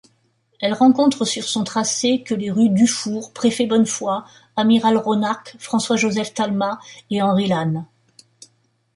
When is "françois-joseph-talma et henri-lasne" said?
5.59-7.85